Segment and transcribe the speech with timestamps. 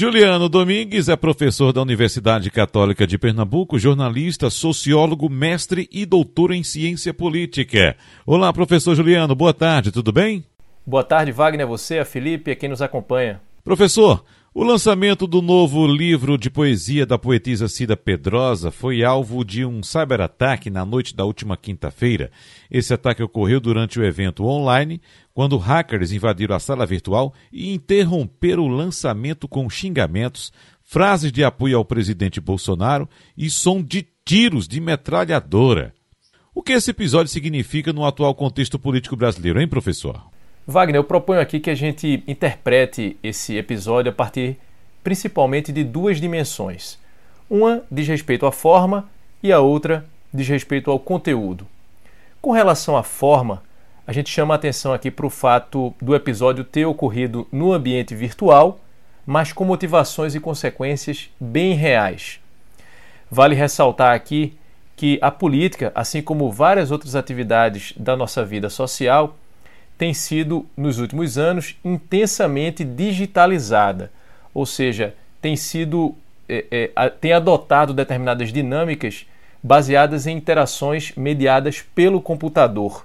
[0.00, 6.62] Juliano Domingues é professor da Universidade Católica de Pernambuco, jornalista, sociólogo, mestre e doutor em
[6.62, 7.96] ciência política.
[8.24, 10.44] Olá, professor Juliano, boa tarde, tudo bem?
[10.86, 13.40] Boa tarde, Wagner, a você, a Felipe e a quem nos acompanha.
[13.64, 14.24] Professor,
[14.60, 19.84] o lançamento do novo livro de poesia da poetisa Cida Pedrosa foi alvo de um
[19.84, 22.28] cyberataque na noite da última quinta-feira.
[22.68, 25.00] Esse ataque ocorreu durante o evento online,
[25.32, 30.52] quando hackers invadiram a sala virtual e interromperam o lançamento com xingamentos,
[30.82, 35.94] frases de apoio ao presidente Bolsonaro e som de tiros de metralhadora.
[36.52, 40.27] O que esse episódio significa no atual contexto político brasileiro, hein, professor?
[40.70, 44.58] Wagner, eu proponho aqui que a gente interprete esse episódio a partir
[45.02, 46.98] principalmente de duas dimensões.
[47.48, 49.08] Uma diz respeito à forma
[49.42, 51.66] e a outra diz respeito ao conteúdo.
[52.42, 53.62] Com relação à forma,
[54.06, 58.14] a gente chama a atenção aqui para o fato do episódio ter ocorrido no ambiente
[58.14, 58.78] virtual,
[59.24, 62.40] mas com motivações e consequências bem reais.
[63.30, 64.54] Vale ressaltar aqui
[64.94, 69.34] que a política, assim como várias outras atividades da nossa vida social,
[69.98, 74.10] tem sido, nos últimos anos, intensamente digitalizada,
[74.54, 76.14] ou seja, tem sido
[76.48, 79.26] é, é, tem adotado determinadas dinâmicas
[79.62, 83.04] baseadas em interações mediadas pelo computador.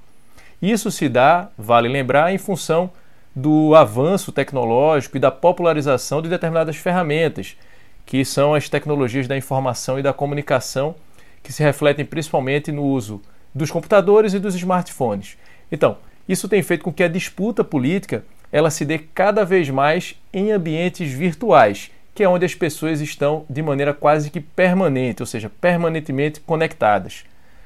[0.62, 2.90] Isso se dá, vale lembrar, em função
[3.36, 7.58] do avanço tecnológico e da popularização de determinadas ferramentas,
[8.06, 10.96] que são as tecnologias da informação e da comunicação,
[11.42, 13.22] que se refletem principalmente no uso
[13.54, 15.38] dos computadores e dos smartphones.
[15.72, 20.16] Então, isso tem feito com que a disputa política ela se dê cada vez mais
[20.32, 25.26] em ambientes virtuais, que é onde as pessoas estão de maneira quase que permanente, ou
[25.26, 27.24] seja, permanentemente conectadas.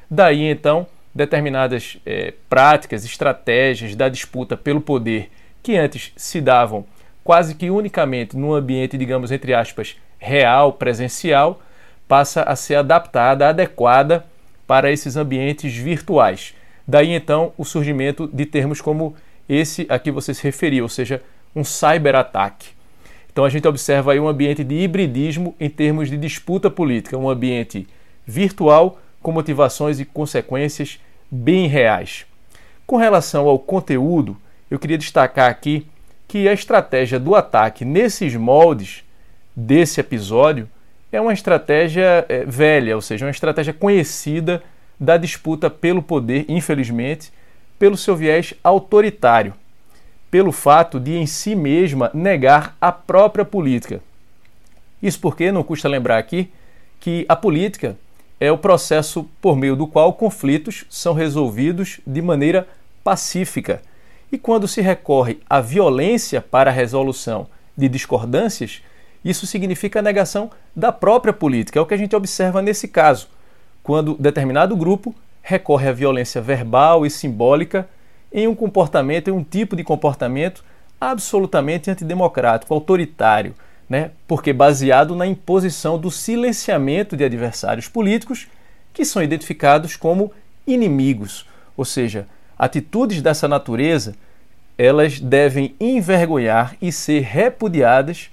[0.10, 5.32] Daí então determinadas é, práticas, estratégias da disputa pelo poder
[5.64, 6.86] que antes se davam
[7.28, 11.62] quase que unicamente num ambiente, digamos, entre aspas, real, presencial,
[12.08, 14.26] passa a ser adaptada, adequada
[14.66, 16.54] para esses ambientes virtuais.
[16.88, 19.16] Daí então o surgimento de termos como
[19.50, 21.22] esse a que você se referiu, ou seja,
[21.56, 22.70] um cyberataque.
[23.32, 27.30] Então a gente observa aí um ambiente de hibridismo em termos de disputa política, um
[27.30, 27.88] ambiente
[28.26, 32.26] virtual com motivações e consequências bem reais.
[32.86, 34.38] Com relação ao conteúdo,
[34.72, 35.86] eu queria destacar aqui
[36.28, 39.04] que a estratégia do ataque nesses moldes
[39.56, 40.70] desse episódio
[41.12, 44.62] é uma estratégia é, velha, ou seja, uma estratégia conhecida
[45.00, 47.32] da disputa pelo poder, infelizmente,
[47.78, 49.54] pelo seu viés autoritário,
[50.32, 54.02] pelo fato de em si mesma negar a própria política.
[55.02, 56.50] Isso porque não custa lembrar aqui
[57.00, 57.96] que a política
[58.40, 62.68] é o processo por meio do qual conflitos são resolvidos de maneira
[63.04, 63.82] pacífica.
[64.32, 68.82] E quando se recorre à violência para a resolução de discordâncias,
[69.24, 71.80] isso significa a negação da própria política.
[71.80, 73.30] É o que a gente observa nesse caso
[73.88, 77.88] quando determinado grupo recorre à violência verbal e simbólica
[78.34, 80.62] em um comportamento, em um tipo de comportamento
[81.00, 83.56] absolutamente antidemocrático, autoritário,
[83.90, 84.12] né?
[84.28, 88.50] porque baseado na imposição do silenciamento de adversários políticos
[88.94, 90.34] que são identificados como
[90.68, 92.28] inimigos, ou seja,
[92.60, 94.16] atitudes dessa natureza
[94.78, 98.30] elas devem envergonhar e ser repudiadas,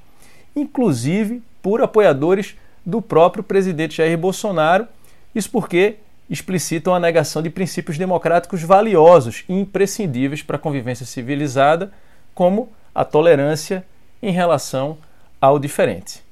[0.56, 4.88] inclusive por apoiadores do próprio presidente Jair Bolsonaro
[5.34, 5.96] isso porque
[6.28, 11.92] explicitam a negação de princípios democráticos valiosos e imprescindíveis para a convivência civilizada,
[12.34, 13.84] como a tolerância
[14.22, 14.98] em relação
[15.40, 16.22] ao diferente.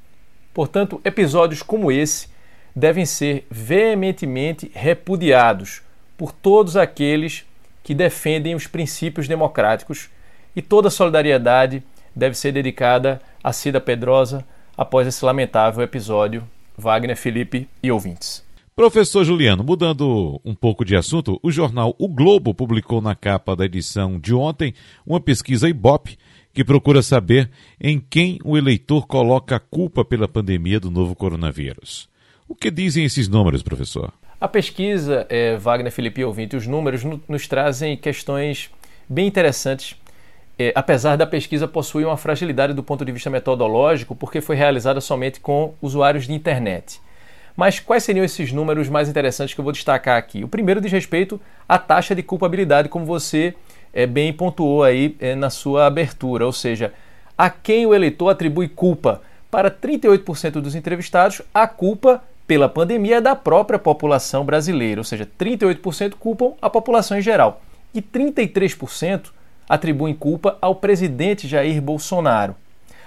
[0.54, 2.28] Portanto, episódios como esse
[2.74, 5.82] devem ser veementemente repudiados
[6.16, 7.44] por todos aqueles
[7.82, 10.08] que defendem os princípios democráticos
[10.54, 11.82] e toda solidariedade
[12.14, 14.44] deve ser dedicada a Cida Pedrosa
[14.76, 16.44] após esse lamentável episódio.
[16.76, 18.51] Wagner, Felipe e ouvintes.
[18.82, 23.64] Professor Juliano, mudando um pouco de assunto, o jornal O Globo publicou na capa da
[23.64, 24.74] edição de ontem
[25.06, 26.18] uma pesquisa Ibope
[26.52, 27.48] que procura saber
[27.80, 32.08] em quem o eleitor coloca a culpa pela pandemia do novo coronavírus.
[32.48, 34.12] O que dizem esses números, professor?
[34.40, 38.68] A pesquisa, é, Wagner, Felipe ouvinte, os números nos trazem questões
[39.08, 39.94] bem interessantes.
[40.58, 45.00] É, apesar da pesquisa possuir uma fragilidade do ponto de vista metodológico, porque foi realizada
[45.00, 47.00] somente com usuários de internet.
[47.56, 50.42] Mas quais seriam esses números mais interessantes que eu vou destacar aqui?
[50.42, 53.54] O primeiro diz respeito à taxa de culpabilidade, como você
[53.92, 56.92] é, bem pontuou aí é, na sua abertura, ou seja,
[57.36, 59.20] a quem o eleitor atribui culpa.
[59.50, 65.28] Para 38% dos entrevistados, a culpa pela pandemia é da própria população brasileira, ou seja,
[65.38, 67.60] 38% culpam a população em geral
[67.94, 69.30] e 33%
[69.68, 72.56] atribuem culpa ao presidente Jair Bolsonaro.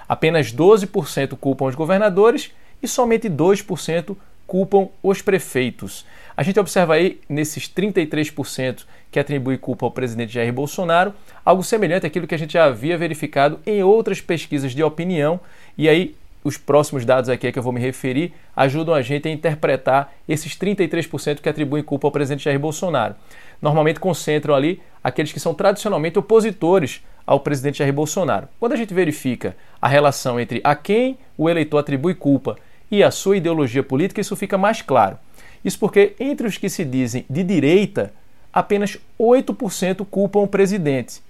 [0.08, 2.52] Apenas 12% culpam os governadores
[2.82, 4.16] e somente 2%
[4.48, 6.06] culpam os prefeitos.
[6.38, 11.14] A gente observa aí nesses 33% que atribui culpa ao presidente Jair Bolsonaro,
[11.44, 15.40] algo semelhante àquilo que a gente já havia verificado em outras pesquisas de opinião,
[15.78, 19.28] e aí os próximos dados aqui a que eu vou me referir ajudam a gente
[19.28, 23.16] a interpretar esses 33% que atribuem culpa ao presidente Jair Bolsonaro.
[23.60, 28.48] Normalmente concentram ali aqueles que são tradicionalmente opositores ao presidente Jair Bolsonaro.
[28.60, 32.58] Quando a gente verifica a relação entre a quem o eleitor atribui culpa
[32.96, 35.18] e a sua ideologia política, isso fica mais claro.
[35.64, 38.14] Isso porque entre os que se dizem de direita,
[38.54, 41.22] apenas 8% culpam o presidente.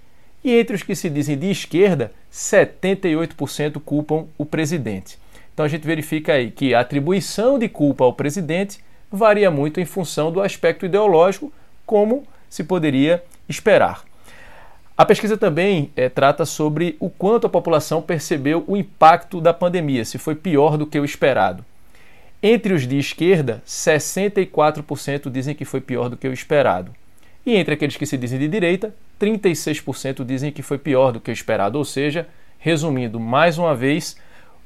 [0.44, 5.18] E entre os que se dizem de esquerda, 78% culpam o presidente.
[5.52, 8.78] Então a gente verifica aí que a atribuição de culpa ao presidente
[9.10, 11.52] varia muito em função do aspecto ideológico,
[11.84, 14.04] como se poderia esperar.
[14.96, 20.06] A pesquisa também é, trata sobre o quanto a população percebeu o impacto da pandemia,
[20.06, 21.62] se foi pior do que o esperado.
[22.42, 26.94] Entre os de esquerda, 64% dizem que foi pior do que o esperado.
[27.44, 31.30] E entre aqueles que se dizem de direita, 36% dizem que foi pior do que
[31.30, 31.76] o esperado.
[31.76, 32.26] Ou seja,
[32.58, 34.16] resumindo mais uma vez,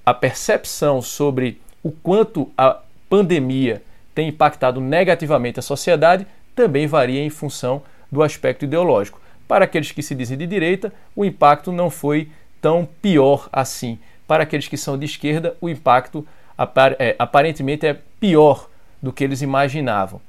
[0.07, 2.79] a percepção sobre o quanto a
[3.09, 3.83] pandemia
[4.15, 9.20] tem impactado negativamente a sociedade também varia em função do aspecto ideológico.
[9.51, 12.29] Para aqueles que se dizem de direita, o impacto não foi
[12.63, 13.99] tão pior assim.
[14.25, 16.25] Para aqueles que são de esquerda, o impacto
[17.01, 18.71] é, aparentemente é pior
[19.03, 20.21] do que eles imaginavam.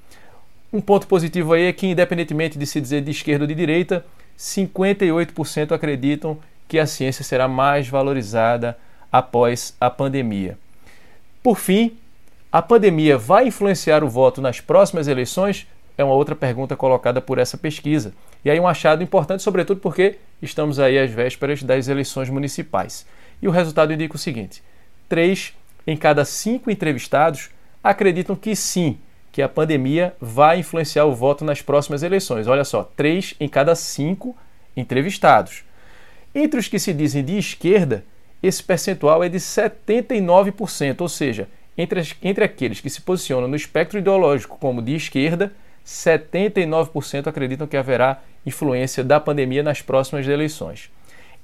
[0.73, 4.03] Um ponto positivo aí é que, independentemente de se dizer de esquerda ou de direita,
[4.39, 8.75] 58% acreditam que a ciência será mais valorizada
[9.11, 10.57] após a pandemia.
[11.43, 11.95] Por fim,
[12.51, 15.67] a pandemia vai influenciar o voto nas próximas eleições?
[16.01, 18.11] É uma outra pergunta colocada por essa pesquisa.
[18.43, 23.05] E aí um achado importante, sobretudo porque estamos aí às vésperas das eleições municipais.
[23.39, 24.63] E o resultado indica o seguinte:
[25.07, 25.53] três
[25.85, 27.51] em cada cinco entrevistados
[27.83, 28.97] acreditam que sim,
[29.31, 32.47] que a pandemia vai influenciar o voto nas próximas eleições.
[32.47, 34.35] Olha só, três em cada cinco
[34.75, 35.63] entrevistados.
[36.33, 38.03] Entre os que se dizem de esquerda,
[38.41, 43.55] esse percentual é de 79%, ou seja, entre, as, entre aqueles que se posicionam no
[43.55, 45.53] espectro ideológico como de esquerda,
[45.85, 50.89] 79% acreditam que haverá influência da pandemia nas próximas eleições.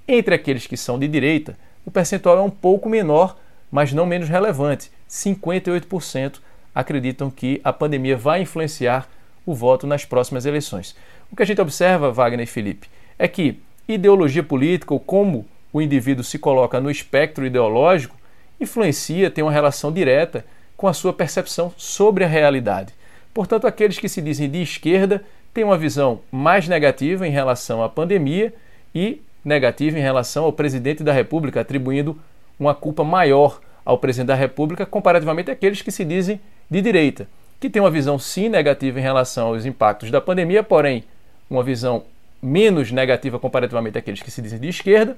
[0.07, 3.37] Entre aqueles que são de direita, o percentual é um pouco menor,
[3.71, 4.91] mas não menos relevante.
[5.09, 6.39] 58%
[6.73, 9.09] acreditam que a pandemia vai influenciar
[9.45, 10.95] o voto nas próximas eleições.
[11.31, 15.81] O que a gente observa, Wagner e Felipe, é que ideologia política ou como o
[15.81, 18.15] indivíduo se coloca no espectro ideológico
[18.59, 20.45] influencia, tem uma relação direta
[20.75, 22.93] com a sua percepção sobre a realidade.
[23.37, 25.23] Portanto, aqueles que se dizem de esquerda
[25.53, 28.51] têm uma visão mais negativa em relação à pandemia
[28.95, 32.19] e negativa em relação ao presidente da República, atribuindo
[32.59, 37.27] uma culpa maior ao presidente da República comparativamente àqueles que se dizem de direita,
[37.59, 41.03] que têm uma visão sim negativa em relação aos impactos da pandemia, porém
[41.47, 42.05] uma visão
[42.41, 45.15] menos negativa comparativamente àqueles que se dizem de esquerda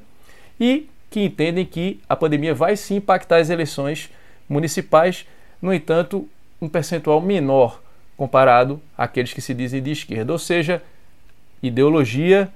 [0.60, 4.10] e que entendem que a pandemia vai sim impactar as eleições
[4.50, 5.26] municipais,
[5.62, 6.28] no entanto,
[6.62, 7.80] um percentual menor
[8.20, 10.84] comparado àqueles que se dizem de esquerda, ou seja,
[11.64, 12.50] ideologia,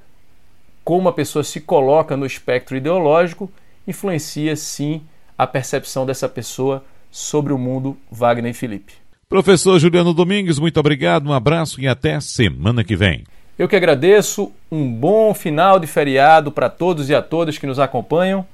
[0.84, 3.50] como a pessoa se coloca no espectro ideológico,
[3.88, 5.02] influencia sim
[5.38, 8.92] a percepção dessa pessoa sobre o mundo Wagner e Felipe.
[9.30, 13.24] Professor Juliano Domingues, muito obrigado, um abraço e até semana que vem.
[13.58, 17.80] Eu que agradeço, um bom final de feriado para todos e a todas que nos
[17.80, 18.46] acompanham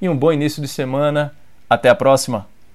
[0.00, 1.34] e um bom início de semana.
[1.68, 2.53] Até a próxima!